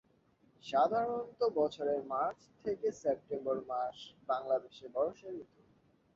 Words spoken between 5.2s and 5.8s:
ঋতু।